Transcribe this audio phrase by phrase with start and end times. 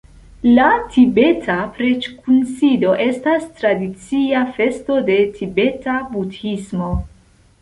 [0.59, 6.91] La tibeta preĝ-kunsido estas tradicia festo de tibeta budhismo.